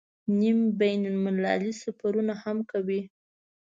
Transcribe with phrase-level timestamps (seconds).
[0.39, 3.01] نیم بین المللي سفرونه هم کوي.